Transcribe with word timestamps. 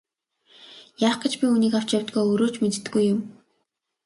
Яах 1.07 1.17
гэж 1.23 1.33
би 1.39 1.45
үүнийг 1.49 1.73
авч 1.79 1.89
явдгаа 1.99 2.23
өөрөө 2.29 2.49
ч 2.53 2.55
мэддэггүй 2.63 3.03
юм. 3.13 3.19